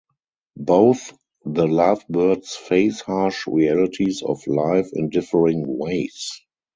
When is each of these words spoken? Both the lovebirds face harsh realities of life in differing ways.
Both 0.57 1.13
the 1.45 1.67
lovebirds 1.67 2.55
face 2.55 3.01
harsh 3.01 3.45
realities 3.45 4.23
of 4.23 4.47
life 4.47 4.89
in 4.93 5.09
differing 5.09 5.63
ways. 5.77 6.41